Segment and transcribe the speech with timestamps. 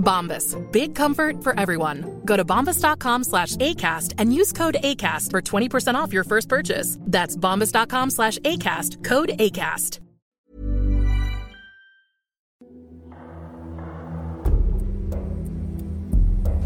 [0.00, 0.56] Bombas.
[0.72, 2.20] Big comfort for everyone.
[2.24, 6.98] Go to bombas.com slash ACAST and use code ACAST for 20% off your first purchase.
[7.00, 9.04] That's bombas.com slash ACAST.
[9.04, 10.00] Code ACAST.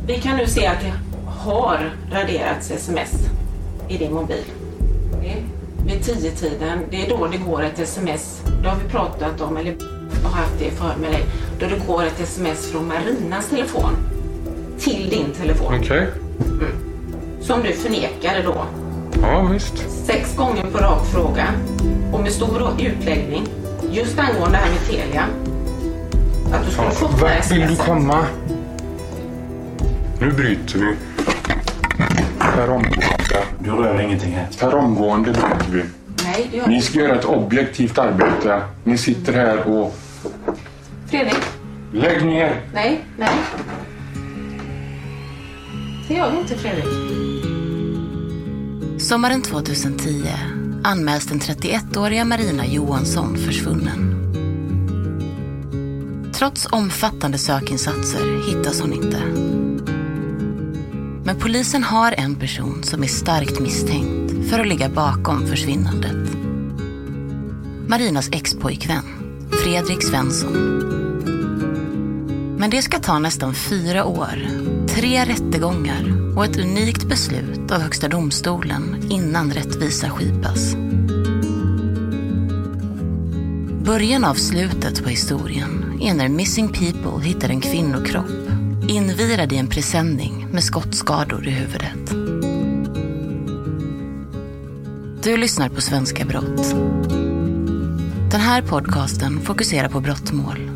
[0.07, 0.93] Vi kan nu se att det
[1.27, 3.13] har raderats sms
[3.89, 4.45] i din mobil.
[5.87, 8.43] Vid tio tiden det är då det går ett sms.
[8.63, 9.77] Det har vi pratat om, eller
[10.23, 11.25] har haft det för med dig.
[11.61, 13.97] Då det går ett sms från Marinas telefon
[14.79, 15.67] till din telefon.
[15.67, 15.79] Okej.
[15.81, 16.07] Okay.
[16.47, 16.73] Mm.
[17.41, 18.65] Som du förnekade då.
[19.23, 19.75] Ja, visst.
[20.07, 21.47] Sex gånger på rak fråga
[22.13, 23.47] och med stor utläggning.
[23.91, 25.25] Just angående det här med Telia.
[26.53, 27.87] Att du skulle Ja, fått det här vart vill du smset.
[27.87, 28.25] komma?
[30.21, 30.95] Nu bryter vi.
[32.39, 33.45] Per omgående.
[33.59, 34.47] Du rör ingenting här.
[34.61, 35.83] Per omgående bryter vi.
[36.25, 38.61] Nej, det gör Ni ska göra ett objektivt arbete.
[38.85, 39.95] Ni sitter här och...
[41.15, 41.43] Fredrik?
[41.93, 42.61] Lägg ner!
[42.73, 43.31] Nej, nej.
[46.09, 46.85] Det gör vi inte Fredrik.
[49.03, 50.25] Sommaren 2010
[50.85, 54.21] anmäls den 31-åriga Marina Johansson försvunnen.
[56.35, 59.23] Trots omfattande sökinsatser hittas hon inte.
[61.25, 66.37] Men polisen har en person som är starkt misstänkt för att ligga bakom försvinnandet.
[67.89, 69.05] Marinas expojkvän,
[69.51, 71.04] Fredrik Svensson.
[72.65, 74.49] Men det ska ta nästan fyra år,
[74.89, 80.75] tre rättegångar och ett unikt beslut av Högsta domstolen innan rättvisa skipas.
[83.85, 88.51] Början av slutet på historien är när Missing People hittar en kvinnokropp
[88.89, 92.11] invirad i en presenning med skottskador i huvudet.
[95.23, 96.75] Du lyssnar på Svenska Brott.
[98.31, 100.74] Den här podcasten fokuserar på brottmål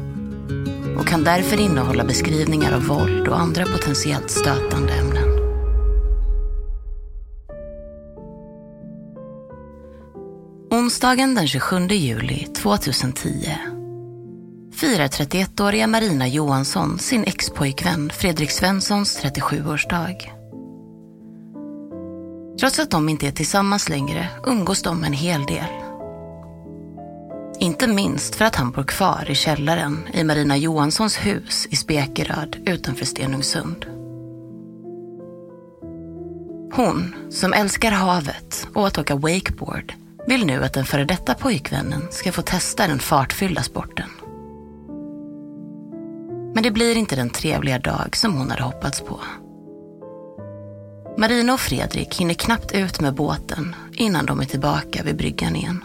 [0.99, 5.29] och kan därför innehålla beskrivningar av våld och andra potentiellt stötande ämnen.
[10.71, 13.29] Onsdagen den 27 juli 2010
[14.73, 20.17] firar 31-åriga Marina Johansson sin expojkvän Fredrik Svenssons 37-årsdag.
[22.61, 25.88] Trots att de inte är tillsammans längre umgås de en hel del.
[27.61, 32.57] Inte minst för att han bor kvar i källaren i Marina Johanssons hus i Spekeröd
[32.67, 33.87] utanför Stenungsund.
[36.73, 39.95] Hon, som älskar havet och att åka wakeboard,
[40.27, 44.11] vill nu att den före detta pojkvännen ska få testa den fartfyllda sporten.
[46.55, 49.21] Men det blir inte den trevliga dag som hon hade hoppats på.
[51.17, 55.85] Marina och Fredrik hinner knappt ut med båten innan de är tillbaka vid bryggan igen.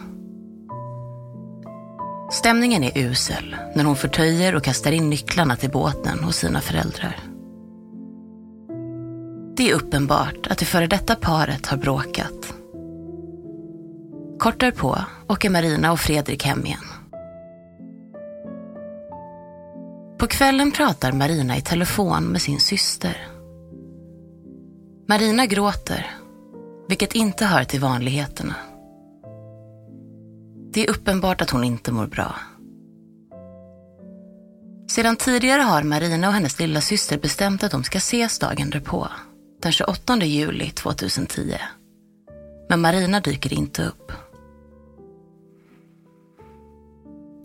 [2.33, 7.19] Stämningen är usel när hon förtöjer och kastar in nycklarna till båten hos sina föräldrar.
[9.57, 12.53] Det är uppenbart att det före detta paret har bråkat.
[14.39, 14.97] Kort därpå
[15.27, 16.85] åker Marina och Fredrik hem igen.
[20.17, 23.27] På kvällen pratar Marina i telefon med sin syster.
[25.07, 26.11] Marina gråter,
[26.87, 28.55] vilket inte hör till vanligheterna.
[30.73, 32.35] Det är uppenbart att hon inte mår bra.
[34.91, 39.07] Sedan tidigare har Marina och hennes lilla syster bestämt att de ska ses dagen därpå,
[39.61, 41.57] den 28 juli 2010.
[42.69, 44.11] Men Marina dyker inte upp.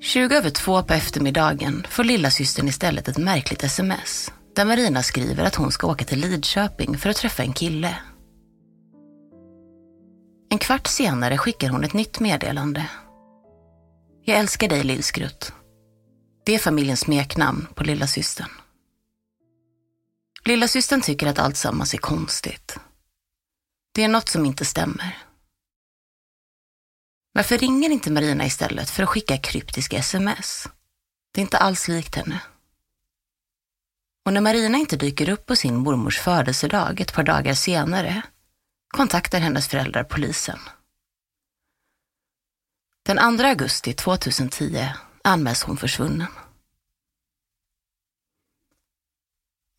[0.01, 5.45] 20 över två på eftermiddagen får lilla systern istället ett märkligt sms där Marina skriver
[5.45, 7.99] att hon ska åka till Lidköping för att träffa en kille.
[10.51, 12.87] En kvart senare skickar hon ett nytt meddelande.
[14.29, 15.53] Jag älskar dig lillskrutt.
[16.45, 18.51] Det är familjens smeknamn på lilla systern.
[20.45, 22.79] Lilla systern tycker att allt sammans är konstigt.
[23.93, 25.19] Det är något som inte stämmer.
[27.33, 30.69] Varför ringer inte Marina istället för att skicka kryptiska sms?
[31.35, 32.43] Det är inte alls likt henne.
[34.27, 38.23] Och när Marina inte dyker upp på sin mormors födelsedag ett par dagar senare
[38.89, 40.59] kontaktar hennes föräldrar polisen.
[43.09, 44.89] Den 2 augusti 2010
[45.25, 46.27] anmäls hon försvunnen.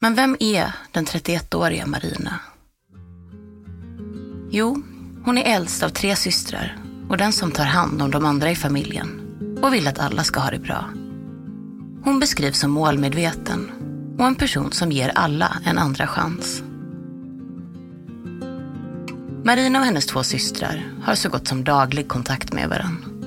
[0.02, 2.40] Men vem är den 31-åriga Marina?
[4.52, 4.84] Jo,
[5.26, 6.78] hon är äldst av tre systrar
[7.10, 10.40] och den som tar hand om de andra i familjen och vill att alla ska
[10.40, 10.86] ha det bra.
[12.04, 13.72] Hon beskrivs som målmedveten
[14.20, 16.64] och en person som ger alla en andra chans.
[19.44, 23.19] Marina och hennes två systrar har så gott som daglig kontakt med varandra.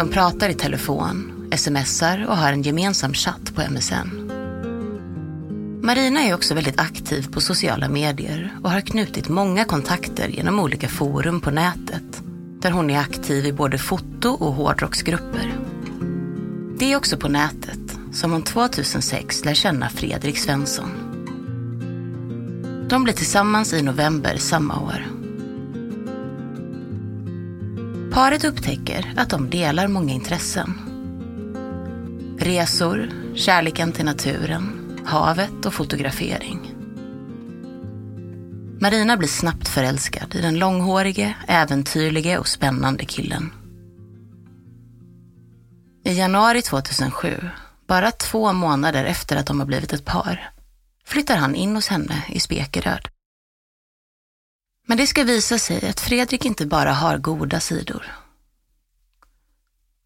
[0.00, 4.30] De pratar i telefon, smsar och har en gemensam chatt på MSN.
[5.82, 10.88] Marina är också väldigt aktiv på sociala medier och har knutit många kontakter genom olika
[10.88, 12.22] forum på nätet
[12.60, 15.52] där hon är aktiv i både foto och hårdrocksgrupper.
[16.78, 20.90] Det är också på nätet som hon 2006 lär känna Fredrik Svensson.
[22.88, 25.19] De blir tillsammans i november samma år.
[28.12, 30.74] Paret upptäcker att de delar många intressen.
[32.38, 36.74] Resor, kärleken till naturen, havet och fotografering.
[38.80, 43.52] Marina blir snabbt förälskad i den långhårige, äventyrlige och spännande killen.
[46.04, 47.48] I januari 2007,
[47.88, 50.50] bara två månader efter att de har blivit ett par,
[51.04, 53.08] flyttar han in hos henne i Spekeröd.
[54.90, 58.06] Men det ska visa sig att Fredrik inte bara har goda sidor.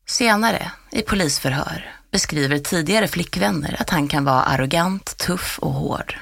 [0.07, 6.19] Senare, i polisförhör, beskriver tidigare flickvänner att han kan vara arrogant, tuff och hård.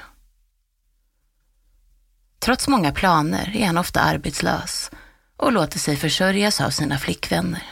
[2.39, 4.91] Trots många planer är han ofta arbetslös
[5.37, 7.63] och låter sig försörjas av sina flickvänner.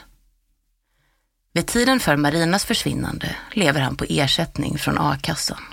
[1.53, 5.63] Vid tiden för Marinas försvinnande lever han på ersättning från a-kassan.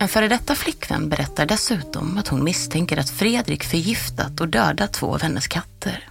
[0.00, 5.14] En före detta flickvän berättar dessutom att hon misstänker att Fredrik förgiftat och dödat två
[5.14, 6.08] av hennes katter.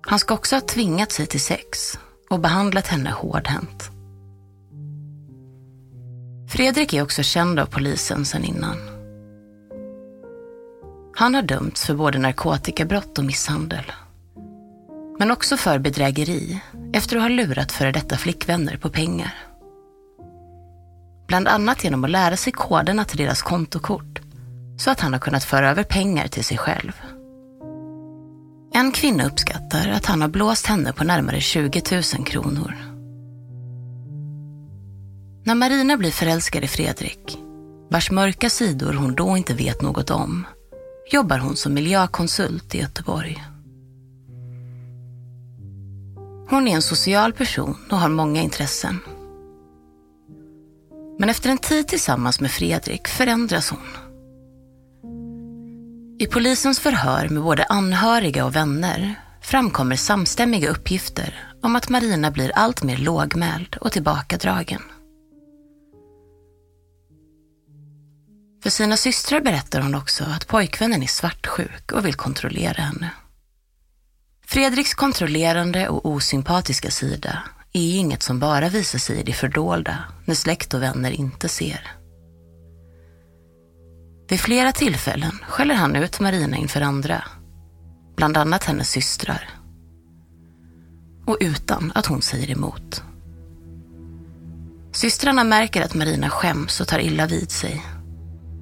[0.00, 1.98] Han ska också ha tvingat sig till sex
[2.30, 3.90] och behandlat henne hårdhänt.
[6.52, 8.76] Fredrik är också känd av polisen sedan innan.
[11.16, 13.92] Han har dömts för både narkotikabrott och misshandel.
[15.18, 16.60] Men också för bedrägeri
[16.92, 19.53] efter att ha lurat före detta flickvänner på pengar.
[21.26, 24.20] Bland annat genom att lära sig koderna till deras kontokort
[24.76, 26.92] så att han har kunnat föra över pengar till sig själv.
[28.74, 32.74] En kvinna uppskattar att han har blåst henne på närmare 20 000 kronor.
[35.44, 37.38] När Marina blir förälskad i Fredrik,
[37.90, 40.46] vars mörka sidor hon då inte vet något om,
[41.10, 43.44] jobbar hon som miljökonsult i Göteborg.
[46.50, 49.00] Hon är en social person och har många intressen.
[51.18, 53.96] Men efter en tid tillsammans med Fredrik förändras hon.
[56.18, 62.52] I polisens förhör med både anhöriga och vänner framkommer samstämmiga uppgifter om att Marina blir
[62.54, 64.82] allt mer lågmäld och tillbakadragen.
[68.62, 73.10] För sina systrar berättar hon också att pojkvännen är svartsjuk och vill kontrollera henne.
[74.46, 77.42] Fredriks kontrollerande och osympatiska sida
[77.74, 81.92] är inget som bara visar sig i det fördolda när släkt och vänner inte ser.
[84.28, 87.24] Vid flera tillfällen skäller han ut Marina inför andra,
[88.16, 89.50] bland annat hennes systrar.
[91.26, 93.02] Och utan att hon säger emot.
[94.92, 97.82] Systrarna märker att Marina skäms och tar illa vid sig,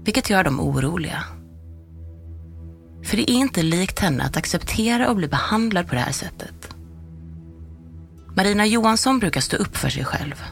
[0.04, 1.24] vilket gör dem oroliga.
[3.04, 6.74] För det är inte likt henne att acceptera och bli behandlad på det här sättet.
[8.34, 10.44] Marina Johansson brukar stå upp för sig själv.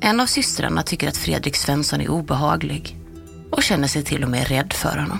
[0.00, 2.96] En av systrarna tycker att Fredrik Svensson är obehaglig
[3.50, 5.18] och känner sig till och med rädd för honom.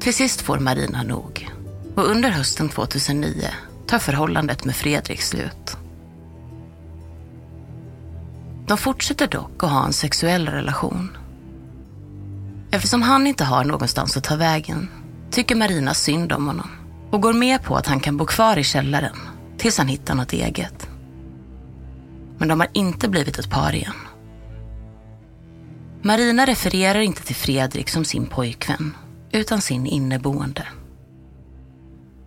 [0.00, 1.50] Till sist får Marina nog
[1.94, 3.50] och under hösten 2009
[3.86, 5.76] tar förhållandet med Fredrik slut.
[8.66, 11.16] De fortsätter dock att ha en sexuell relation.
[12.70, 14.88] Eftersom han inte har någonstans att ta vägen
[15.30, 16.85] tycker Marina synd om honom
[17.16, 19.16] och går med på att han kan bo kvar i källaren
[19.56, 20.88] tills han hittar något eget.
[22.38, 23.94] Men de har inte blivit ett par igen.
[26.02, 28.94] Marina refererar inte till Fredrik som sin pojkvän
[29.32, 30.68] utan sin inneboende.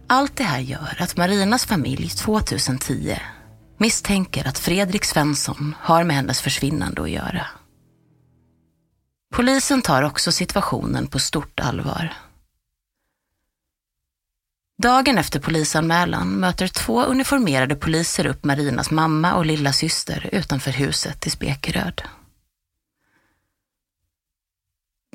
[0.07, 3.17] Allt det här gör att Marinas familj 2010
[3.77, 7.45] misstänker att Fredrik Svensson har med hennes försvinnande att göra.
[9.35, 12.13] Polisen tar också situationen på stort allvar.
[14.81, 21.27] Dagen efter polisanmälan möter två uniformerade poliser upp Marinas mamma och lilla syster utanför huset
[21.27, 22.01] i Spekeröd.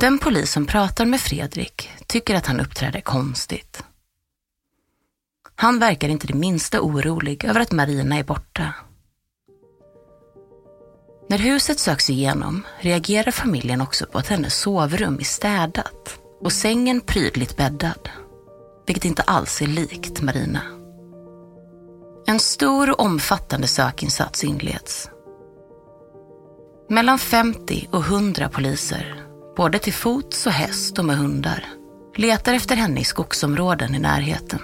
[0.01, 3.85] Den polis som pratar med Fredrik tycker att han uppträder konstigt.
[5.55, 8.75] Han verkar inte det minsta orolig över att Marina är borta.
[11.29, 17.01] När huset söks igenom reagerar familjen också på att hennes sovrum är städat och sängen
[17.01, 18.09] prydligt bäddad.
[18.87, 20.61] Vilket inte alls är likt Marina.
[22.27, 25.11] En stor och omfattande sökinsats inleds.
[26.89, 29.23] Mellan 50 och 100 poliser,
[29.57, 31.65] både till fots och häst och med hundar,
[32.17, 34.61] letar efter henne i skogsområden i närheten.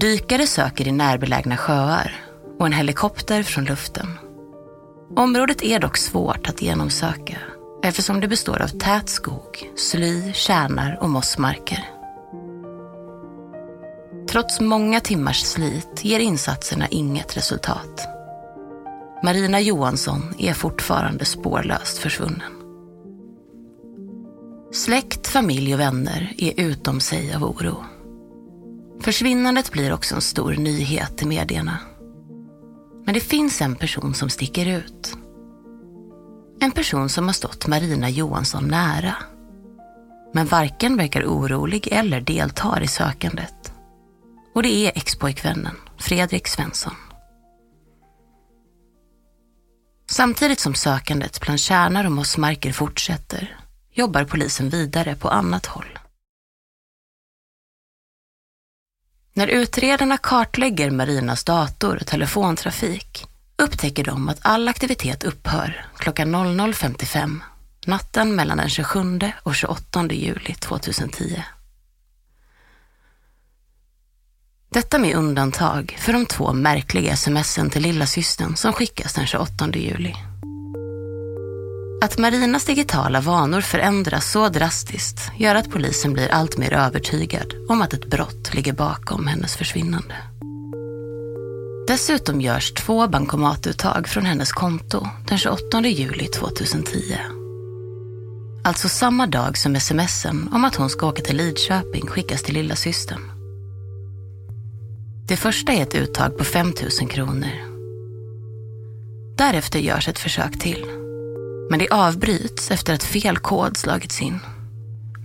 [0.00, 2.24] Dykare söker i närbelägna sjöar
[2.58, 4.06] och en helikopter från luften.
[5.16, 7.38] Området är dock svårt att genomsöka
[7.82, 11.93] eftersom det består av tät skog, sly, kärnar och mossmarker.
[14.34, 18.08] Trots många timmars slit ger insatserna inget resultat.
[19.22, 22.52] Marina Johansson är fortfarande spårlöst försvunnen.
[24.72, 27.84] Släkt, familj och vänner är utom sig av oro.
[29.00, 31.78] Försvinnandet blir också en stor nyhet i medierna.
[33.04, 35.16] Men det finns en person som sticker ut.
[36.60, 39.14] En person som har stått Marina Johansson nära.
[40.32, 43.73] Men varken verkar orolig eller deltar i sökandet.
[44.54, 46.94] Och det är expojkvännen Fredrik Svensson.
[50.10, 53.58] Samtidigt som sökandet bland kärnar och mossmarker fortsätter
[53.92, 55.98] jobbar polisen vidare på annat håll.
[59.32, 67.40] När utredarna kartlägger Marinas dator och telefontrafik upptäcker de att all aktivitet upphör klockan 00.55
[67.86, 71.42] natten mellan den 27 och 28 juli 2010.
[74.74, 80.14] Detta med undantag för de två märkliga smsen till lillasystern som skickas den 28 juli.
[82.02, 87.82] Att Marinas digitala vanor förändras så drastiskt gör att polisen blir allt mer övertygad om
[87.82, 90.14] att ett brott ligger bakom hennes försvinnande.
[91.86, 97.18] Dessutom görs två bankomatuttag från hennes konto den 28 juli 2010.
[98.64, 103.33] Alltså samma dag som smsen om att hon ska åka till Lidköping skickas till lillasystern.
[105.28, 107.50] Det första är ett uttag på 5 000 kronor.
[109.36, 110.86] Därefter görs ett försök till.
[111.70, 114.40] Men det avbryts efter att fel kod slagits in.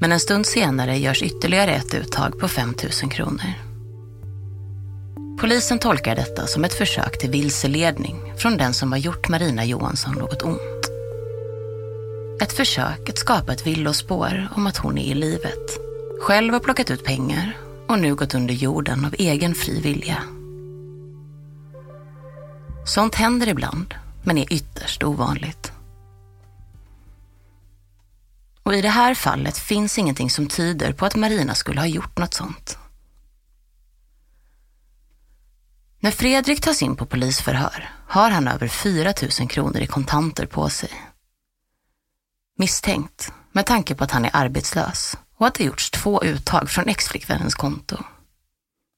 [0.01, 3.53] Men en stund senare görs ytterligare ett uttag på 5 000 kronor.
[5.39, 10.13] Polisen tolkar detta som ett försök till vilseledning från den som har gjort Marina Johansson
[10.13, 10.89] något ont.
[12.41, 15.79] Ett försök att skapa ett villospår om att hon är i livet.
[16.22, 17.58] Själv har plockat ut pengar
[17.89, 20.24] och nu gått under jorden av egen fri vilja.
[22.86, 23.93] Sånt händer ibland,
[24.24, 25.72] men är ytterst ovanligt.
[28.63, 32.17] Och i det här fallet finns ingenting som tyder på att Marina skulle ha gjort
[32.17, 32.77] något sånt.
[36.00, 40.69] När Fredrik tas in på polisförhör har han över 4 000 kronor i kontanter på
[40.69, 40.91] sig.
[42.58, 46.88] Misstänkt med tanke på att han är arbetslös och att det gjorts två uttag från
[46.88, 47.98] exflickvännens konto.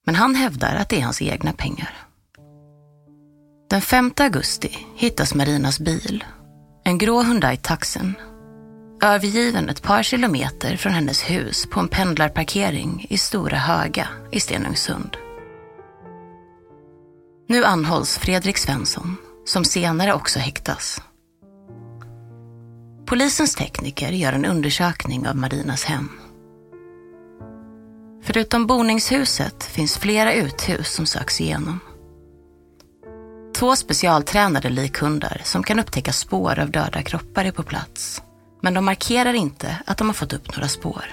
[0.06, 1.98] Men han hävdar att det är hans egna pengar.
[3.70, 6.24] Den 5 augusti hittas Marinas bil,
[6.84, 8.16] en grå Hyundai Taxen,
[9.04, 15.18] övergiven ett par kilometer från hennes hus på en pendlarparkering i Stora Höga i Stenungsund.
[17.48, 21.02] Nu anhålls Fredrik Svensson, som senare också häktas.
[23.06, 26.10] Polisens tekniker gör en undersökning av Marinas hem.
[28.24, 31.80] Förutom boningshuset finns flera uthus som söks igenom.
[33.56, 38.22] Två specialtränade likhundar som kan upptäcka spår av döda kroppar är på plats.
[38.62, 41.06] Men de markerar inte att de har fått upp några spår.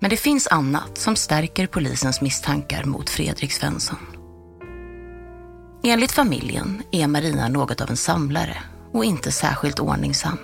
[0.00, 4.06] Men det finns annat som stärker polisens misstankar mot Fredrik Svensson.
[5.84, 8.56] Enligt familjen är Marina något av en samlare
[8.92, 10.38] och inte särskilt ordningsam.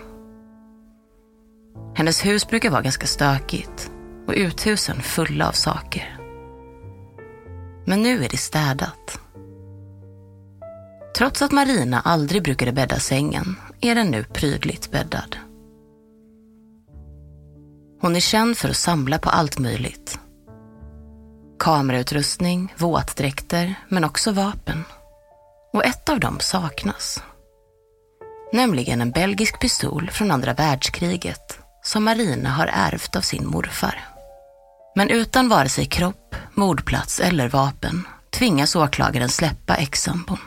[1.95, 3.91] Hennes hus brukar vara ganska stökigt
[4.29, 6.19] och uthusen fulla av saker.
[7.85, 9.21] Men nu är det städat.
[11.19, 15.37] Trots att Marina aldrig brukade bädda sängen är den nu prydligt bäddad.
[18.01, 20.19] Hon är känd för att samla på allt möjligt.
[21.59, 24.85] Kamerautrustning, våtdräkter, men också vapen.
[25.73, 27.23] Och ett av dem saknas.
[28.53, 34.18] Nämligen en belgisk pistol från andra världskriget som Marina har ärvt av sin morfar.
[34.99, 40.39] Men utan vare sig kropp, mordplats eller vapen tvingas åklagaren släppa ex-sambon.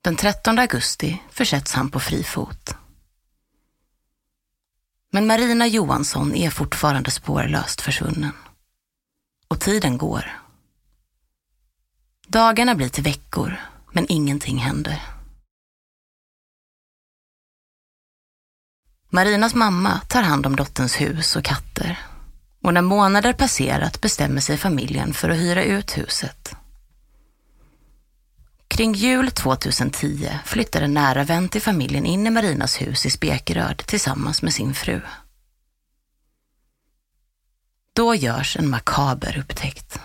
[0.00, 2.76] Den 13 augusti försätts han på fri fot.
[5.10, 8.32] Men Marina Johansson är fortfarande spårlöst försvunnen.
[9.48, 10.40] Och tiden går.
[12.26, 13.60] Dagarna blir till veckor,
[13.92, 15.02] men ingenting händer.
[19.10, 22.11] Marinas mamma tar hand om dotterns hus och katter.
[22.62, 26.54] Och när månader passerat bestämmer sig familjen för att hyra ut huset.
[28.68, 33.78] Kring jul 2010 flyttar en nära vän till familjen in i Marinas hus i Spekeröd
[33.86, 35.00] tillsammans med sin fru.
[37.92, 40.00] Då görs en makaber upptäckt.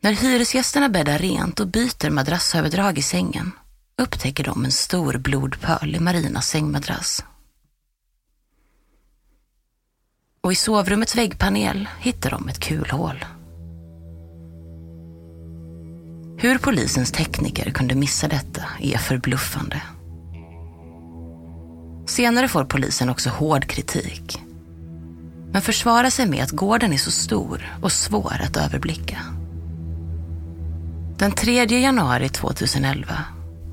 [0.00, 3.52] När hyresgästerna bäddar rent och byter madrassöverdrag i sängen
[3.96, 7.24] upptäcker de en stor blodpöl i Marinas sängmadrass.
[10.42, 13.24] Och i sovrummets väggpanel hittar de ett kulhål.
[16.38, 19.82] Hur polisens tekniker kunde missa detta är förbluffande.
[22.06, 24.42] Senare får polisen också hård kritik.
[25.52, 29.18] Men försvarar sig med att gården är så stor och svår att överblicka.
[31.18, 33.24] Den 3 januari 2011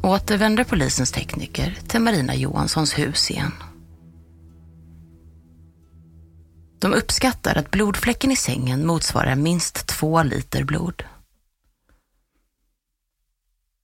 [0.04, 3.52] återvänder polisens tekniker till Marina Johanssons hus igen.
[6.80, 11.04] De uppskattar att blodfläcken i sängen motsvarar minst två liter blod.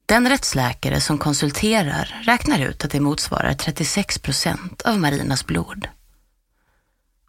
[0.06, 5.88] Den rättsläkare som konsulterar räknar ut att det motsvarar 36 procent av Marinas blod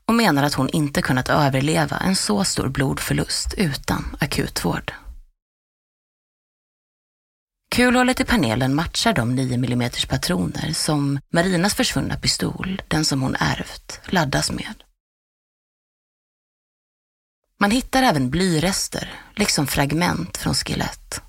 [0.04, 4.92] och menar att hon inte kunnat överleva en så stor blodförlust utan akutvård.
[7.70, 13.36] Kulhålet i panelen matchar de 9 mm patroner som Marinas försvunna pistol, den som hon
[13.38, 14.74] ärvt, laddas med.
[17.64, 21.22] Man hittar även blyrester, liksom fragment från skelett.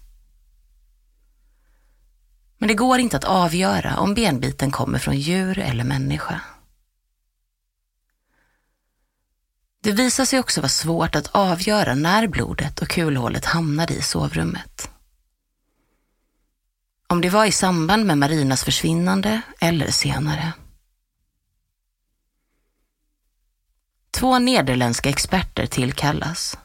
[2.57, 6.41] Men det går inte att avgöra om benbiten kommer från djur eller människa.
[9.83, 14.89] Det visar sig också vara svårt att avgöra när blodet och kulhålet hamnade i sovrummet.
[17.07, 20.53] Om det var i samband med Marinas försvinnande eller senare.
[24.15, 26.57] Två nederländska experter tillkallas.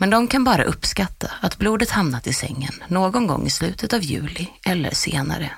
[0.00, 4.02] Men de kan bara uppskatta att blodet hamnat i sängen någon gång i slutet av
[4.02, 5.52] juli eller senare.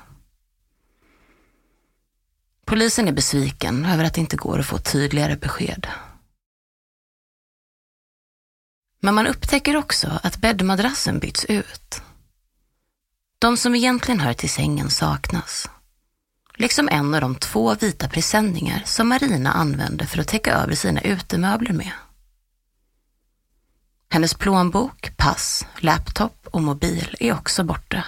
[2.64, 5.86] Polisen är besviken över att det inte går att få tydligare besked.
[9.00, 12.02] Men man upptäcker också att bäddmadrassen byts ut.
[13.38, 15.68] De som egentligen hör till sängen saknas.
[16.56, 21.00] Liksom en av de två vita presenningar som Marina använde för att täcka över sina
[21.00, 21.92] utemöbler med.
[24.08, 28.04] Hennes plånbok, pass, laptop och mobil är också borta.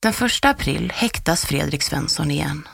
[0.00, 2.68] Den första april häktas Fredrik Svensson igen.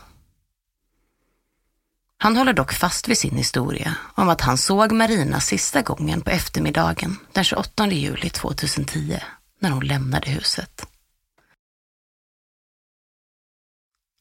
[2.18, 6.30] Han håller dock fast vid sin historia om att han såg Marina sista gången på
[6.30, 9.20] eftermiddagen den 28 juli 2010
[9.60, 10.86] när hon lämnade huset.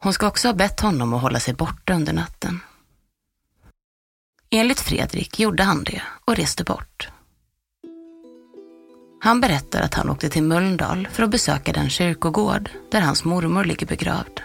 [0.07, 2.59] Hon ska också ha bett honom att hålla sig borta under natten.
[4.49, 7.09] Enligt Fredrik gjorde han det och reste bort.
[9.21, 13.63] Han berättar att han åkte till Mölndal för att besöka den kyrkogård där hans mormor
[13.63, 14.41] ligger begravd.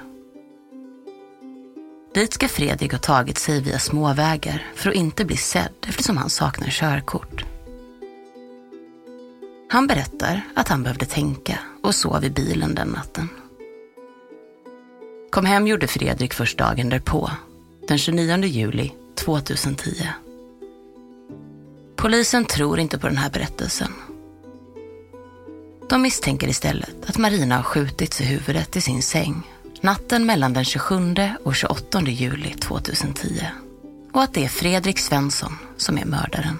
[2.14, 6.30] Dit ska Fredrik ha tagit sig via småvägar för att inte bli sedd eftersom han
[6.30, 7.44] saknar körkort.
[9.70, 13.28] Han berättar att han behövde tänka och sov i bilen den natten.
[15.32, 17.30] Kom hem gjorde Fredrik först dagen därpå,
[17.88, 19.90] den 29 juli 2010.
[21.96, 23.92] Polisen tror inte på den här berättelsen.
[25.88, 29.42] De misstänker istället att Marina har skjutits i huvudet i sin säng
[29.80, 31.14] natten mellan den 27
[31.44, 33.46] och 28 juli 2010
[34.12, 36.58] och att det är Fredrik Svensson som är mördaren.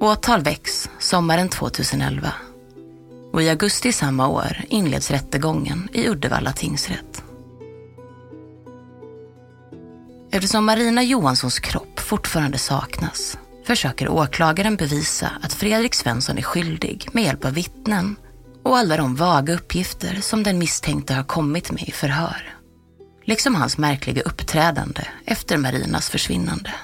[0.00, 2.32] Åtal väcks sommaren 2011
[3.34, 7.22] och i augusti samma år inleds rättegången i Uddevalla tingsrätt.
[10.30, 17.24] Eftersom Marina Johanssons kropp fortfarande saknas försöker åklagaren bevisa att Fredrik Svensson är skyldig med
[17.24, 18.16] hjälp av vittnen
[18.62, 22.56] och alla de vaga uppgifter som den misstänkte har kommit med i förhör.
[23.24, 26.74] Liksom hans märkliga uppträdande efter Marinas försvinnande.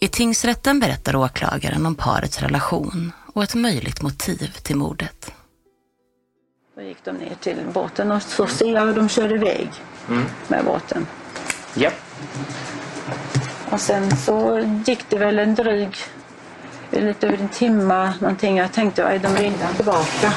[0.00, 5.32] I tingsrätten berättar åklagaren om parets relation och ett möjligt motiv till mordet.
[6.76, 9.70] Då gick de ner till båten och så ser jag hur de kör iväg
[10.08, 10.24] Mm.
[10.48, 11.06] med båten.
[11.74, 11.90] Ja.
[13.70, 15.96] Och sen så gick det väl en dryg,
[16.90, 18.56] lite över en timme någonting.
[18.56, 20.32] Jag tänkte, är de redan tillbaka?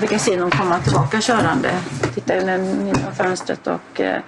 [0.00, 1.80] Jag fick se dem komma tillbaka körande.
[2.14, 4.22] Tittade in genom fönstret och eh,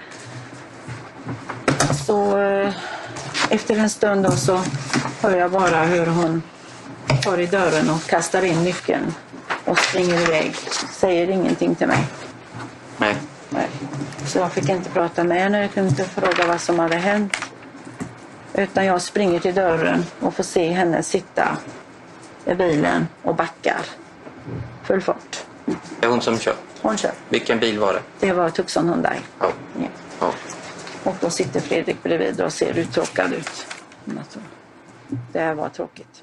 [2.05, 2.73] så eh,
[3.49, 4.61] efter en stund då så
[5.21, 6.41] hör jag bara hur hon
[7.21, 9.13] tar i dörren och kastar in nyckeln
[9.65, 10.55] och springer iväg.
[10.91, 12.07] Säger ingenting till mig.
[12.97, 13.15] Nej.
[13.49, 13.67] Nej.
[14.25, 17.37] Så jag fick inte prata med henne, jag kunde inte fråga vad som hade hänt.
[18.53, 21.57] Utan jag springer till dörren och får se henne sitta
[22.45, 23.81] i bilen och backar.
[24.83, 25.45] Full fart.
[25.65, 26.55] Det är hon som kör.
[26.81, 27.11] Hon kör.
[27.29, 28.01] Vilken bil var det?
[28.19, 29.17] Det var Tucson Hyundai.
[29.39, 29.47] Ja.
[29.79, 29.87] Ja.
[30.19, 30.33] ja.
[31.03, 33.65] Och då sitter Fredrik bredvid och ser uttråkad ut.
[35.31, 36.22] Det här var tråkigt.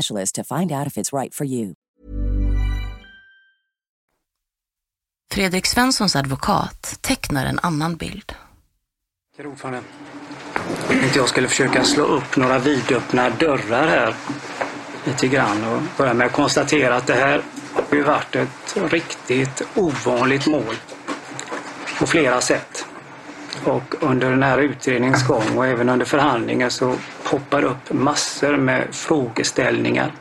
[0.31, 1.73] to find out if it's right for you.
[5.31, 8.33] Fredrik Svenssons advokat tecknar en annan bild.
[9.37, 9.81] Herr ordförande.
[10.87, 14.15] Tänkte jag skulle försöka slå upp några vidöppna dörrar här
[15.05, 17.41] lite grann och börja med att konstatera att det här
[17.73, 20.75] har ju varit ett riktigt ovanligt mål
[21.99, 22.85] på flera sätt.
[23.63, 28.87] Och under den här utredningens gång och även under förhandlingen så poppar upp massor med
[28.91, 30.11] frågeställningar.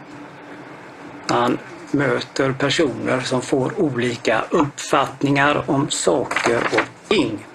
[1.29, 1.59] Man
[1.91, 7.47] möter personer som får olika uppfattningar om saker och ting.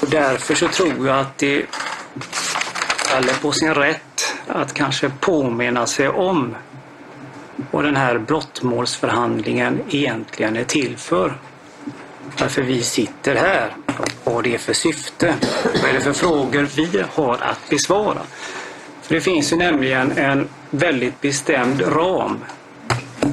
[0.00, 1.66] Och därför så tror jag att det
[3.10, 6.54] faller på sin rätt att kanske påminna sig om
[7.70, 11.34] vad den här brottmålsförhandlingen egentligen är till för.
[12.38, 13.74] Varför vi sitter här
[14.24, 15.34] vad det är för syfte.
[15.82, 18.20] Vad är det för frågor vi har att besvara?
[19.02, 22.44] För det finns ju nämligen en väldigt bestämd ram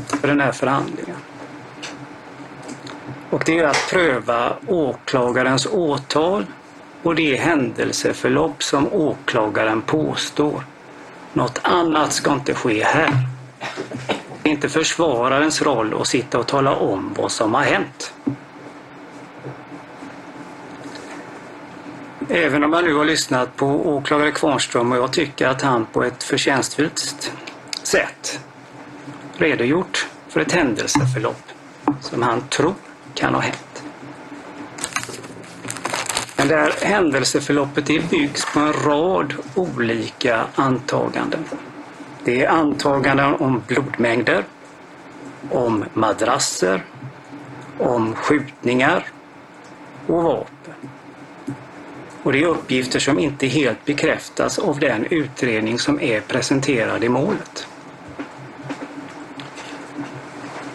[0.08, 1.15] för den här förhandlingen.
[3.30, 6.45] Och det är att pröva åklagarens åtal
[7.03, 10.63] och det händelseförlopp som åklagaren påstår.
[11.34, 13.13] Något annat ska inte ske här.
[14.43, 18.13] Det är inte försvararens roll att sitta och tala om vad som har hänt.
[22.29, 26.03] Även om jag nu har lyssnat på åklagare Kvarnström och jag tycker att han på
[26.03, 27.31] ett förtjänstfullt
[27.83, 28.39] sätt
[29.37, 31.41] redogjort för ett händelseförlopp
[32.01, 32.73] som han tror
[33.13, 33.83] kan ha hänt.
[36.37, 41.45] Men det här händelseförloppet det byggs på en rad olika antaganden.
[42.23, 44.43] Det är antaganden om blodmängder,
[45.51, 46.83] om madrasser,
[47.77, 49.05] om skjutningar
[50.07, 50.57] och vapen.
[52.27, 57.09] Och det är uppgifter som inte helt bekräftas av den utredning som är presenterad i
[57.09, 57.67] målet.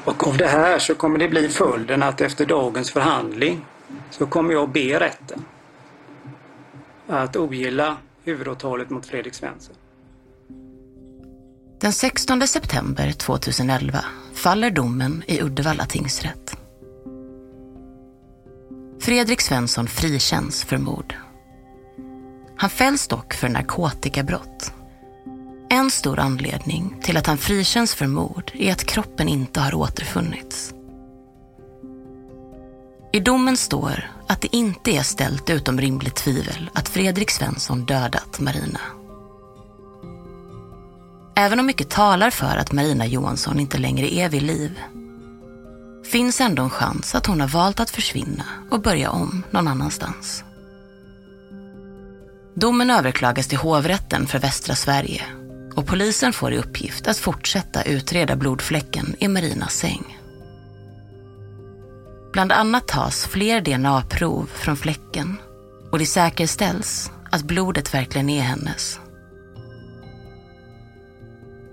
[0.04, 3.64] Och av det här så kommer det bli följden att efter dagens förhandling
[4.10, 5.44] så kommer jag be rätten
[7.06, 9.74] att ogilla huvudåtalet mot Fredrik Svensson.
[11.80, 16.56] Den 16 september 2011 faller domen i Uddevalla tingsrätt.
[19.00, 21.14] Fredrik Svensson frikänns för mord.
[22.56, 24.72] Han fälls dock för narkotikabrott.
[25.68, 30.74] En stor anledning till att han frikänns för mord är att kroppen inte har återfunnits.
[33.12, 38.40] I domen står att det inte är ställt utom rimligt tvivel att Fredrik Svensson dödat
[38.40, 38.80] Marina.
[41.36, 44.80] Även om mycket talar för att Marina Johansson inte längre är vid liv
[46.04, 50.44] finns ändå en chans att hon har valt att försvinna och börja om någon annanstans.
[52.54, 55.22] Domen överklagas till hovrätten för västra Sverige
[55.74, 60.18] och polisen får i uppgift att fortsätta utreda blodfläcken i Marinas säng.
[62.32, 65.36] Bland annat tas fler DNA-prov från fläcken
[65.92, 69.00] och det säkerställs att blodet verkligen är hennes.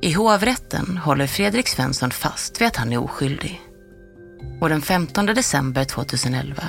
[0.02, 3.62] I hovrätten håller Fredrik Svensson fast vid att han är oskyldig.
[4.62, 6.64] Och den 15 december 2011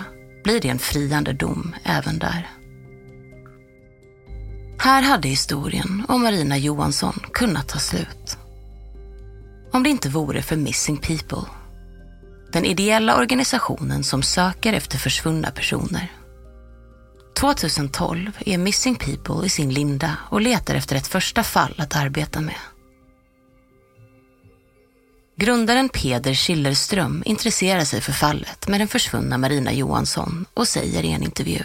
[0.45, 2.60] blir det en friande dom även där.
[4.83, 8.39] Här hade historien om Marina Johansson kunnat ta slut.
[9.73, 11.51] Om det inte vore för Missing People.
[12.53, 16.13] Den ideella organisationen som söker efter försvunna personer.
[17.41, 22.41] 2012 är Missing People i sin linda och letar efter ett första fall att arbeta
[22.41, 22.61] med.
[25.37, 31.13] Grundaren Peder Schillerström intresserar sig för fallet med den försvunna Marina Johansson och säger i
[31.13, 31.65] en intervju.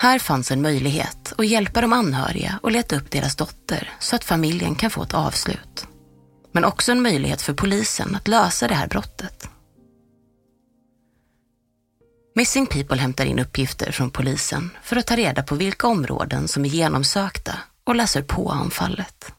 [0.00, 4.24] Här fanns en möjlighet att hjälpa de anhöriga och leta upp deras dotter så att
[4.24, 5.86] familjen kan få ett avslut.
[6.52, 9.48] Men också en möjlighet för polisen att lösa det här brottet.
[12.34, 16.64] Missing People hämtar in uppgifter från polisen för att ta reda på vilka områden som
[16.64, 19.32] är genomsökta och läser på om fallet.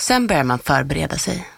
[0.00, 1.48] Sen börjar man förbereda sig.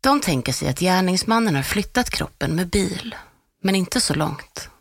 [0.00, 3.14] De tänker sig att gärningsmannen har flyttat kroppen med bil,
[3.62, 4.71] men inte så långt.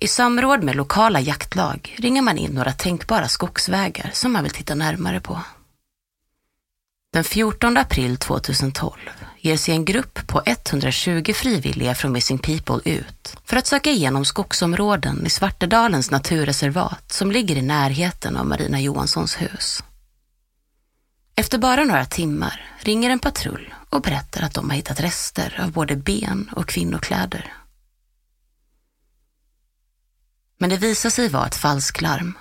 [0.00, 4.74] I samråd med lokala jaktlag ringer man in några tänkbara skogsvägar som man vill titta
[4.74, 5.40] närmare på.
[7.12, 8.92] Den 14 april 2012
[9.38, 14.24] ger sig en grupp på 120 frivilliga från Missing People ut för att söka igenom
[14.24, 19.82] skogsområden i Svartedalens naturreservat som ligger i närheten av Marina Johanssons hus.
[21.34, 25.72] Efter bara några timmar ringer en patrull och berättar att de har hittat rester av
[25.72, 27.57] både ben och kvinnokläder.
[30.58, 32.38] Men det visar sig vara ett falsklarm.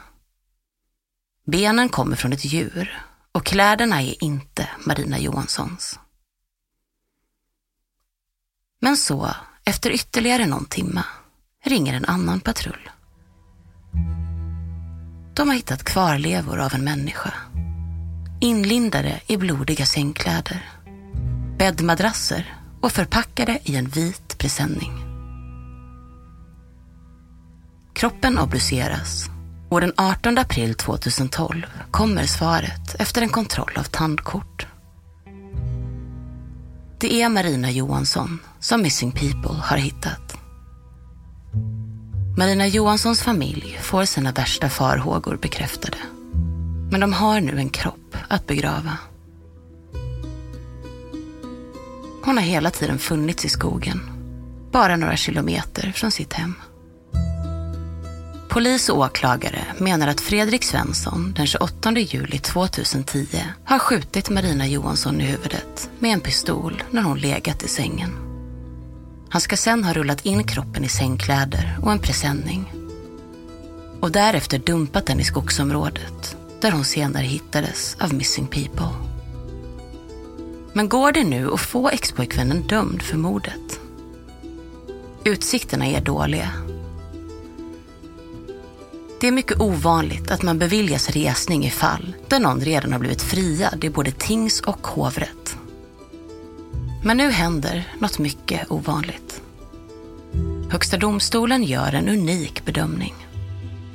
[1.45, 5.99] Benen kommer från ett djur och kläderna är inte Marina Johanssons.
[8.79, 11.03] Men så, efter ytterligare någon timma,
[11.63, 12.89] ringer en annan patrull.
[15.35, 17.33] De har hittat kvarlevor av en människa.
[18.41, 20.69] Inlindade i blodiga sängkläder.
[21.57, 25.06] Bäddmadrasser och förpackade i en vit presenning.
[27.97, 29.25] Kroppen obduceras
[29.69, 34.67] och den 18 april 2012 kommer svaret efter en kontroll av tandkort.
[36.99, 40.37] Det är Marina Johansson som Missing People har hittat.
[42.37, 45.97] Marina Johanssons familj får sina värsta farhågor bekräftade.
[46.91, 48.97] Men de har nu en kropp att begrava.
[52.23, 54.01] Hon har hela tiden funnits i skogen.
[54.71, 56.53] Bara några kilometer från sitt hem.
[58.49, 63.27] Polis och åklagare menar att Fredrik Svensson den 28 juli 2010
[63.65, 68.09] har skjutit Marina Johansson i huvudet med en pistol när hon legat i sängen.
[69.29, 72.73] Han ska sen ha rullat in kroppen i sängkläder och en presenning.
[73.99, 78.89] Och därefter dumpat den i skogsområdet där hon senare hittades av Missing People.
[80.73, 83.79] Men går det nu att få expojkvännen dömd för mordet?
[85.23, 86.51] Utsikterna är dåliga
[89.19, 93.21] det är mycket ovanligt att man beviljas resning i fall där någon redan har blivit
[93.21, 95.57] friad i både tings och hovrätt.
[97.03, 99.41] Men nu händer något mycket ovanligt.
[100.69, 103.15] Högsta domstolen gör en unik bedömning.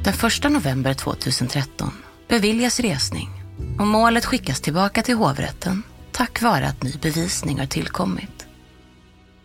[0.04, 1.92] Den 1 november 2013
[2.28, 3.30] beviljas resning
[3.78, 5.82] och målet skickas tillbaka till hovrätten
[6.12, 8.46] tack vare att ny bevisning har tillkommit.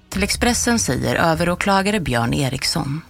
[0.09, 3.01] Till Expressen säger överåklagare Björn Eriksson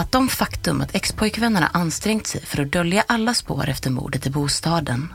[0.00, 4.30] att de faktum att expojkvännerna ansträngt sig för att dölja alla spår efter mordet i
[4.30, 5.14] bostaden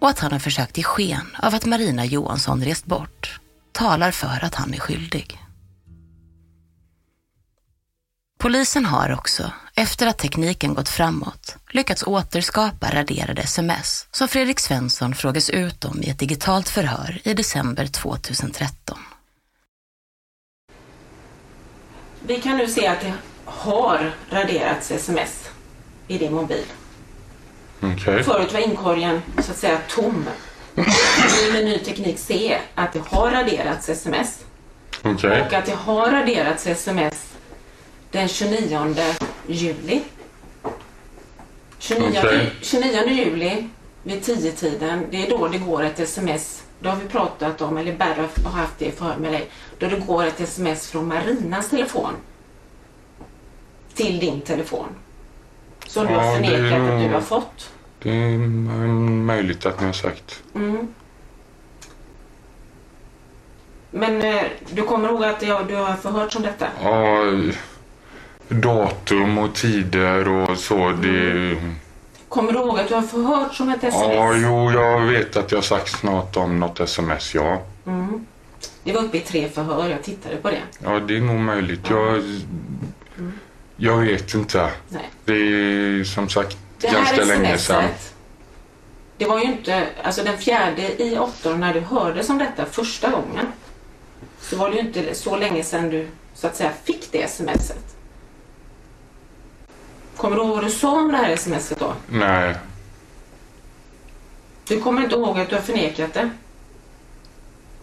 [0.00, 3.40] och att han har försökt ge sken av att Marina Johansson rest bort
[3.72, 5.38] talar för att han är skyldig.
[8.38, 15.14] Polisen har också, efter att tekniken gått framåt, lyckats återskapa raderade sms som Fredrik Svensson
[15.14, 18.98] frågas ut om i ett digitalt förhör i december 2013.
[22.26, 23.14] Vi kan nu se att det
[23.50, 25.48] har raderats sms
[26.08, 26.64] i din mobil.
[27.82, 28.22] Okay.
[28.22, 30.24] Förut var inkorgen så att säga tom.
[30.74, 34.44] Nu med ny teknik se att det har raderats sms.
[35.04, 35.40] Okay.
[35.40, 37.32] Och att det har raderats sms
[38.10, 38.94] den 29
[39.46, 40.02] juli.
[41.78, 42.46] 29, Okay.
[42.60, 43.68] 29 juli
[44.02, 46.62] vid 10-tiden, det är då det går ett sms.
[46.80, 49.50] Det har vi pratat om, eller Berra har haft det för med dig.
[49.78, 52.12] Då det går ett sms från Marinas telefon
[54.00, 54.86] till din telefon.
[55.86, 57.70] Som du har det är förnekat att du har fått.
[58.02, 58.38] Det är
[59.26, 60.42] möjligt att ni har sagt.
[60.54, 60.88] Mm.
[63.90, 66.66] Men eh, du kommer ihåg att jag, du har förhört om detta?
[66.82, 67.24] Ja,
[68.48, 70.90] datum och tider och så.
[70.90, 71.56] Det...
[72.28, 74.14] Kommer du ihåg att du har förhört om ett sms?
[74.14, 77.62] Ja, jo, jag vet att jag sagt något om något sms, ja.
[77.86, 78.26] Mm.
[78.84, 80.62] Det var uppe i tre förhör, jag tittade på det.
[80.78, 81.90] Ja, det är nog möjligt.
[81.90, 82.22] Jag,
[83.80, 84.70] jag vet inte.
[84.88, 85.10] Nej.
[85.24, 87.84] Det är som sagt Det ganska länge sedan.
[89.18, 93.10] det var ju inte, alltså den fjärde i åttonde när du hörde om detta första
[93.10, 93.46] gången.
[94.40, 97.96] Så var det ju inte så länge sedan du så att säga fick det smset.
[100.16, 101.94] Kommer du ihåg vad du sa om det här smset då?
[102.08, 102.54] Nej.
[104.68, 106.30] Du kommer inte ihåg att du har förnekat det?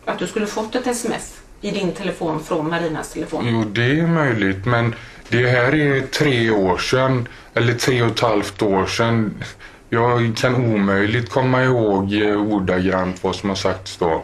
[0.05, 3.45] Att du skulle fått ett sms i din telefon från Marinas telefon?
[3.47, 4.95] Jo, det är möjligt, men
[5.29, 9.43] det här är tre år sedan, eller tre och ett halvt år sedan.
[9.89, 14.23] Jag kan omöjligt komma ihåg eh, ordagrant vad som har sagts då.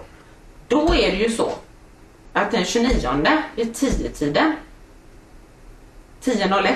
[0.67, 1.53] Då är det ju så
[2.33, 2.89] att den 29
[3.55, 4.53] vid 10-tiden
[6.23, 6.73] 10.01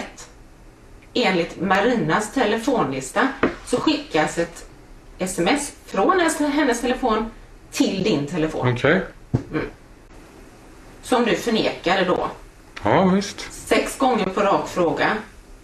[1.13, 3.27] enligt Marinas telefonlista
[3.65, 4.69] så skickas ett
[5.19, 7.31] sms från hennes, telefon
[7.71, 9.01] till din telefon Okej?
[11.01, 12.29] som du förnekade då
[12.83, 13.51] Ja, visst.
[13.51, 15.17] sex gånger på rak fråga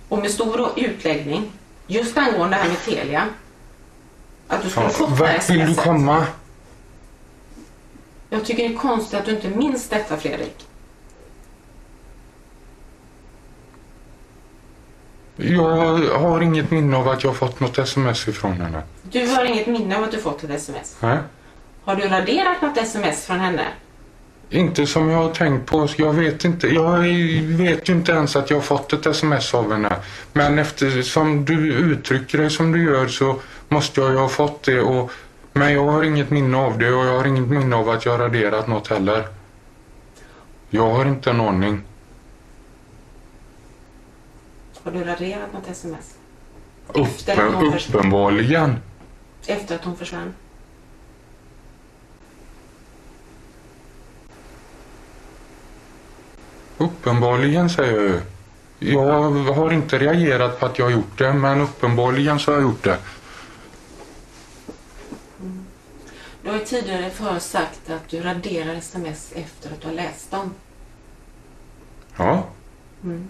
[0.10, 1.52] och med stor utläggning
[1.88, 3.28] just angående det här med Telia.
[4.47, 6.26] Att du skulle Ja, fått det här vill du komma?
[8.30, 10.67] Jag tycker det är konstigt att du inte minns detta Fredrik.
[15.36, 18.82] Jag har inget minne av att jag fått något sms ifrån henne.
[19.04, 20.97] Du har inget minne av att du fått ett sms.
[20.99, 21.17] Nej.
[21.84, 23.67] Har du raderat något sms från henne?
[24.49, 25.88] Inte som jag har tänkt på.
[25.97, 26.67] Jag vet inte.
[26.67, 26.99] Jag
[27.58, 29.95] vet ju inte ens att jag har fått ett sms av henne.
[30.34, 34.82] Men eftersom du uttrycker dig som du gör så måste jag ju ha fått det.
[34.82, 35.12] Och,
[35.53, 38.12] men jag har inget minne av det och jag har inget minne av att jag
[38.12, 39.27] har raderat något heller.
[40.69, 41.83] Jag har inte en aning.
[44.83, 46.15] Har du raderat något sms?
[46.94, 48.00] Efter att hon försvann?
[48.00, 48.75] uppenbarligen.
[49.46, 50.33] Efter att hon försvann?
[56.84, 58.21] Uppenbarligen säger jag ju.
[58.79, 62.63] Jag har inte reagerat på att jag har gjort det men uppenbarligen så har jag
[62.63, 62.98] gjort det.
[66.44, 70.31] Du har ju tidigare för sagt att du raderar sms efter att du har läst
[70.31, 70.54] dem.
[72.17, 72.44] Ja.
[73.04, 73.27] Mm.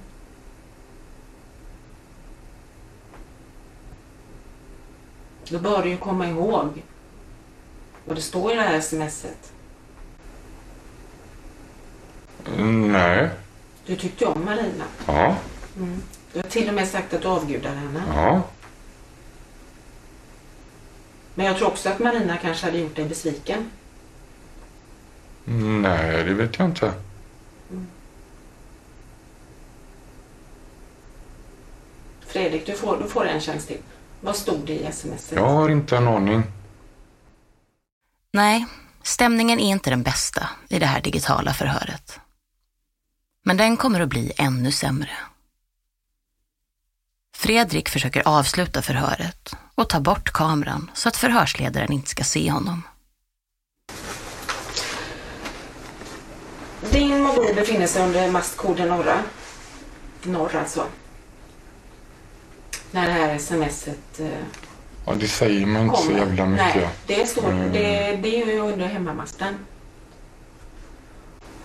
[5.49, 6.83] Då bör du ju komma ihåg
[8.05, 9.53] vad det står i det här smset.
[12.57, 13.29] Mm, Nej.
[13.85, 14.85] Du tyckte om Marina.
[15.07, 15.35] Ja.
[15.77, 16.01] Mm.
[16.33, 18.03] Du har till och med sagt att du avgudar henne.
[18.07, 18.41] Ja.
[21.35, 23.69] Men jag tror också att Marina kanske hade gjort dig besviken.
[25.45, 26.93] Nej, det vet jag inte.
[32.27, 33.77] Fredrik, du får, du får en chans till.
[34.21, 35.31] Vad stod det i sms?
[35.31, 36.43] Jag har inte en aning.
[38.31, 38.65] Nej,
[39.03, 42.19] stämningen är inte den bästa i det här digitala förhöret.
[43.43, 45.09] Men den kommer att bli ännu sämre.
[47.35, 52.81] Fredrik försöker avsluta förhöret och ta bort kameran så att förhörsledaren inte ska se honom.
[56.91, 59.19] Din mobil befinner sig under mastkoden norra.
[60.23, 60.85] Norr alltså.
[62.91, 64.27] När det här smset eh,
[65.05, 66.75] Ja, det säger man inte så jävla mycket.
[66.75, 67.71] Nej, det, står, Mm.
[67.71, 69.53] det, det är ju under hemmamasten.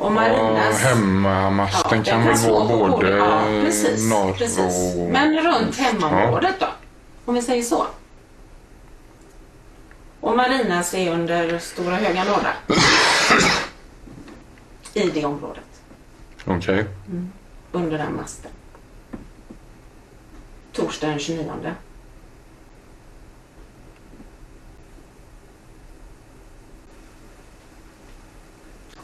[0.09, 0.81] Och Ja, Marinas...
[0.83, 3.17] hemmamasten Ja, kan väl vara både.
[3.17, 4.95] Ja, precis, norr precis.
[4.97, 5.11] och...
[5.11, 6.67] Men runt hemmaområdet då?
[7.25, 7.87] Om vi säger så.
[10.21, 12.53] Och Marinas är under Stora Höga Norra.
[14.95, 15.65] I det området.
[16.45, 16.85] Okej.
[17.73, 18.51] Under den masten.
[20.73, 21.53] Torsdag den 29.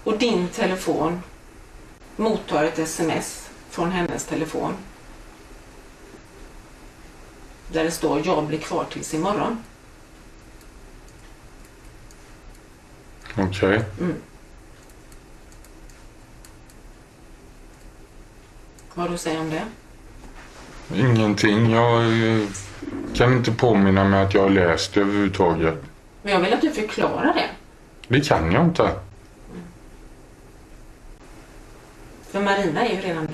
[0.05, 1.23] Och din telefon
[2.17, 4.73] mottar ett sms från hennes telefon.
[7.73, 9.63] Där det står jag blir kvar tills imorgon.
[13.37, 13.85] Okej.
[14.01, 14.15] Mm.
[18.95, 19.65] Vad du säga om det?
[20.95, 21.71] Ingenting.
[21.71, 22.49] Jag eh,
[23.15, 25.83] kan inte påminna mig att jag har läst det överhuvudtaget.
[26.23, 27.51] Men jag vill att du förklarar det.
[28.09, 28.91] Det kan jag inte.
[32.35, 33.29] För Marina är ju redan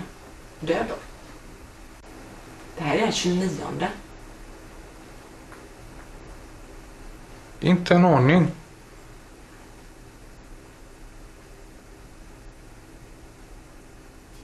[0.60, 0.94] död då.
[2.76, 3.50] Det här är den 29.
[7.60, 8.48] Inte en aning.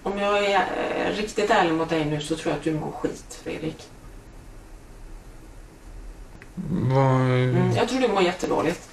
[0.02, 2.90] Om jag är eh, riktigt ärlig mot dig nu så tror jag att du mår
[2.90, 3.88] skit, Fredrik.
[6.54, 7.20] Vad...
[7.20, 8.88] Mm, jag tror du mår jättedåligt.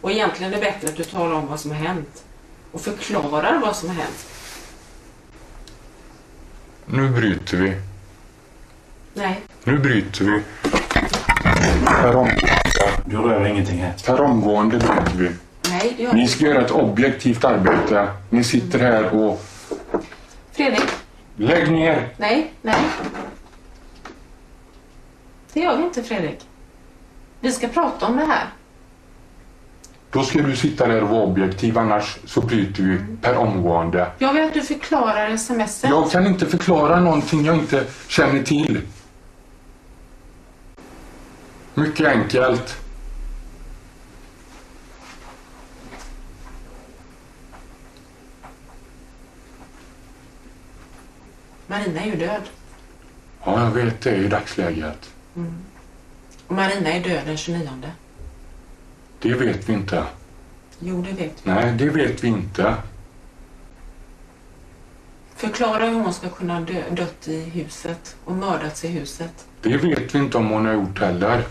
[0.00, 2.24] Och egentligen är det bättre att du talar om vad som har hänt.
[2.72, 4.37] Och förklarar vad som har hänt.
[6.90, 7.74] Nu bryter vi.
[9.14, 10.42] Nej, Nu bryter vi.
[11.84, 12.28] Per om...
[13.04, 13.94] Du rör ingenting här.
[14.06, 15.30] Per omgående bryter vi.
[15.70, 18.08] nej det gör Ni ska göra ett objektivt arbete.
[18.30, 19.44] Ni sitter här och...
[20.52, 20.86] Fredrik,
[21.36, 22.08] Lägg ner!
[22.16, 22.80] nej, nej.
[25.52, 26.46] Det gör vi inte, Fredrik.
[27.40, 28.46] Vi ska prata om det här.
[30.10, 34.10] Då ska du sitta där och vara objektiv, annars så bryter vi per omgående.
[34.18, 35.90] Jag vill att du förklarar smset.
[35.90, 38.80] Jag kan inte förklara någonting jag inte känner till.
[41.74, 42.76] Mycket enkelt.
[51.66, 52.42] Marina är ju död.
[53.44, 55.10] Ja, jag vet det i dagsläget.
[56.46, 57.68] Och Marina är död den 29.
[59.20, 60.06] Det vet vi inte.
[60.78, 61.50] Jo, det vet vi.
[61.50, 62.76] Nej, det vet vi inte.
[65.36, 69.46] Förklara hur hon ska kunna dö, dött i huset och mördats i huset.
[69.62, 71.44] Det vet vi inte om hon har gjort heller.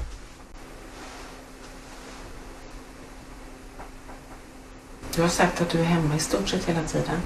[5.15, 7.20] Du har sagt att du är hemma i stort sett hela tiden.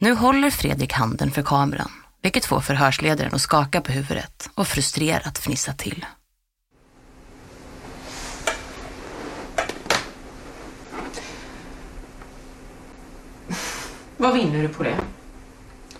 [0.00, 1.90] Nu håller Fredrik handen för kameran,
[2.22, 6.06] vilket får förhörsledaren att skaka på huvudet och frustrerat fnissa till.
[14.16, 14.94] Vad vinner du på det?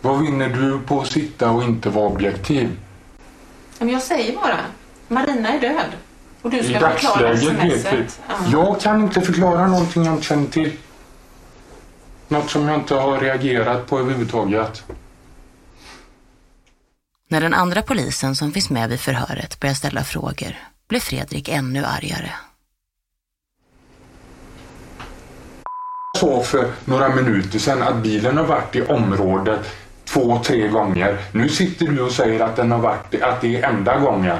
[0.00, 2.78] Vad vinner du på att sitta och inte vara objektiv?
[3.78, 4.58] Men jag säger bara,
[5.08, 5.86] Marina är död.
[6.42, 7.78] Och du I ska förklara dagsläget vet vi.
[7.80, 8.20] smset.
[8.28, 8.34] Ja.
[8.52, 10.72] Jag kan inte förklara någonting jag inte känner till.
[12.28, 14.84] Något som jag inte har reagerat på överhuvudtaget.
[17.30, 20.56] När den andra polisen som finns med vid förhöret börjar ställa frågor
[20.88, 22.30] blir Fredrik ännu argare.
[26.14, 29.60] Jag sa för några minuter sedan att bilen har varit i området
[30.04, 31.18] två, tre gånger.
[31.32, 34.38] Nu sitter du och säger att den har varit att det är enda gången.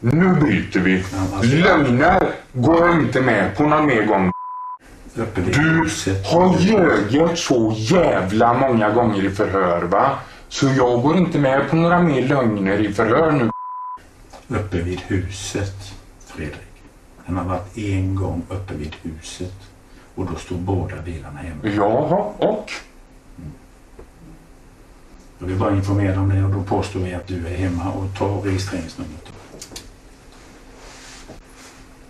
[0.00, 1.04] Nu byter vi.
[1.42, 4.32] Lögner går jag inte med på någon mer gång.
[5.14, 5.22] Du
[6.24, 10.18] har ljugit så jävla många gånger i förhör va?
[10.48, 13.50] Så jag går inte med på några mer lögner i förhör nu.
[14.58, 15.94] Uppe vid huset,
[16.26, 16.82] Fredrik.
[17.26, 19.54] Den har varit en gång uppe vid huset.
[20.14, 21.74] Och då står båda bilarna hemma.
[21.76, 22.70] Jaha, och?
[25.38, 28.18] Jag vill bara informera om det och då påstår vi att du är hemma och
[28.18, 29.32] tar registreringsnumret.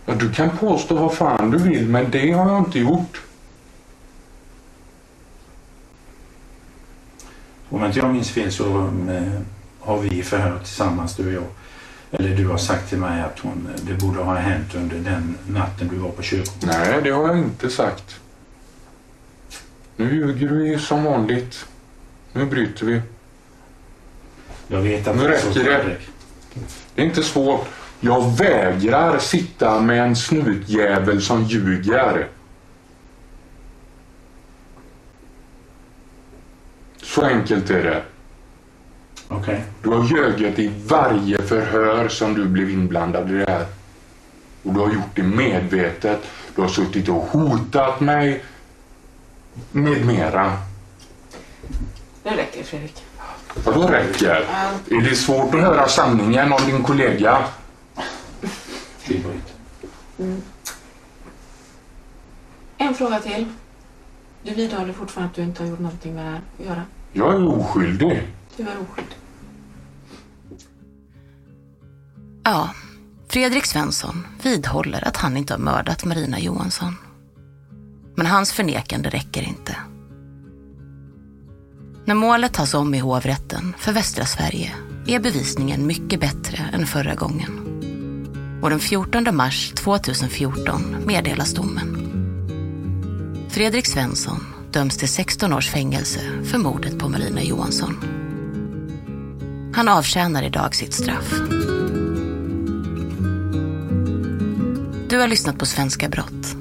[0.07, 3.23] Ja, du kan påstå vad fan du vill, men det har jag inte gjort.
[7.79, 8.79] Om inte jag minns fel så
[9.11, 9.41] eh,
[9.81, 11.45] har vi förhör tillsammans du och jag.
[12.21, 15.89] Eller du har sagt till mig att hon, det borde ha hänt under den natten
[15.89, 16.81] du var på kyrkogården.
[16.81, 18.21] Nej, det har jag inte sagt.
[19.97, 21.67] Nu ljuger du ju som vanligt.
[22.33, 23.01] Nu bryter vi.
[24.69, 25.65] Jag vet att Nu det räcker det.
[25.65, 26.09] Fredrik.
[26.95, 27.67] Det är inte svårt.
[28.01, 32.29] Jag vägrar sitta med en snutjävel som ljuger.
[37.19, 38.03] Så enkelt är det.
[39.29, 39.65] Okej.
[39.83, 43.67] Du har ljugit i varje förhör som du blev inblandad i det här.
[44.63, 46.21] Och du har gjort det medvetet.
[46.55, 48.45] Du har suttit och hotat mig.
[49.73, 50.53] Med mera.
[52.23, 53.05] Det räcker Fredrik.
[53.65, 54.45] Vadå räcker?
[54.91, 57.45] Är det svårt att höra sanningen om din kollega?
[60.19, 60.43] Mm.
[62.79, 63.47] En fråga till.
[64.43, 66.83] Du vidhåller fortfarande att du inte har gjort någonting med det här att göra?
[67.13, 68.23] Jag är oskyldig.
[68.57, 69.17] Du är oskyldig.
[72.45, 72.71] Ja,
[73.29, 76.95] Fredrik Svensson vidhåller att han inte har mördat Marina Johansson.
[78.17, 79.77] Men hans förnekande räcker inte.
[82.05, 84.75] När målet tas om i hovrätten för västra Sverige
[85.07, 87.65] är bevisningen mycket bättre än förra gången.
[88.63, 92.05] Och den 14 mars 2014 meddelas domen.
[93.49, 97.97] Fredrik Svensson döms till 16 års fängelse för mordet på Marina Johansson.
[99.75, 101.35] Han avtjänar idag sitt straff.
[105.09, 106.57] Du har lyssnat på Svenska Brott.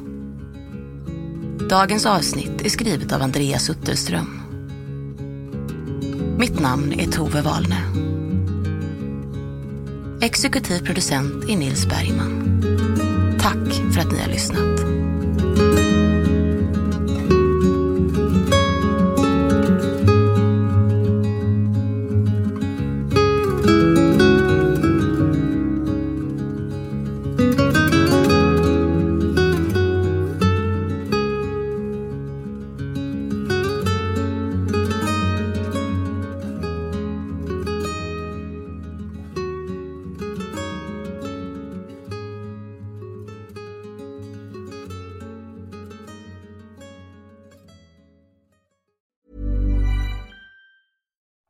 [1.69, 4.41] Dagens avsnitt är skrivet av Andreas Utterström.
[6.39, 7.81] Mitt namn är Tove Wahlne.
[10.21, 12.61] Exekutiv producent är Nils Bergman.
[13.39, 14.79] Tack för att ni har lyssnat.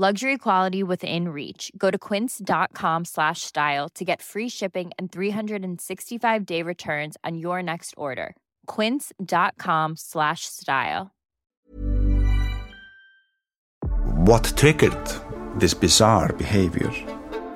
[0.00, 1.72] Luxury quality within reach.
[1.76, 7.64] Go to quince.com slash style to get free shipping and 365 day returns on your
[7.64, 8.36] next order.
[8.68, 11.10] Quince.com slash style.
[14.14, 15.04] What triggered
[15.56, 16.92] this bizarre behavior?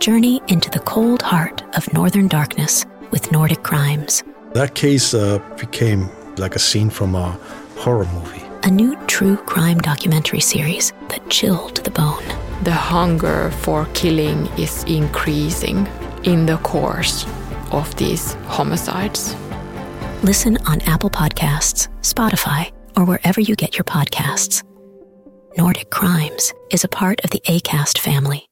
[0.01, 4.25] Journey into the cold heart of northern darkness with Nordic crimes.
[4.55, 7.39] That case uh, became like a scene from a
[7.77, 8.43] horror movie.
[8.65, 12.23] A new true crime documentary series that chilled to the bone.
[12.63, 15.89] The hunger for killing is increasing
[16.23, 17.27] in the course
[17.73, 19.35] of these homicides.
[20.23, 24.63] Listen on Apple Podcasts, Spotify, or wherever you get your podcasts.
[25.59, 28.47] Nordic Crimes is a part of the ACAST family.